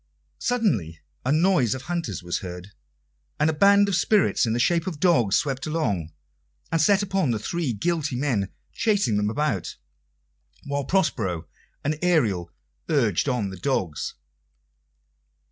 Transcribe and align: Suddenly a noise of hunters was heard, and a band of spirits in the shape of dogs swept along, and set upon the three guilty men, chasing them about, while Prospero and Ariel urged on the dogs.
Suddenly 0.39 0.99
a 1.23 1.31
noise 1.31 1.75
of 1.75 1.83
hunters 1.83 2.23
was 2.23 2.39
heard, 2.39 2.71
and 3.39 3.51
a 3.51 3.53
band 3.53 3.87
of 3.87 3.93
spirits 3.95 4.47
in 4.47 4.53
the 4.53 4.59
shape 4.59 4.87
of 4.87 4.99
dogs 4.99 5.35
swept 5.35 5.67
along, 5.67 6.11
and 6.71 6.81
set 6.81 7.03
upon 7.03 7.29
the 7.29 7.37
three 7.37 7.71
guilty 7.71 8.15
men, 8.15 8.49
chasing 8.73 9.15
them 9.17 9.29
about, 9.29 9.75
while 10.63 10.85
Prospero 10.85 11.47
and 11.83 11.99
Ariel 12.01 12.51
urged 12.89 13.29
on 13.29 13.51
the 13.51 13.57
dogs. 13.59 14.15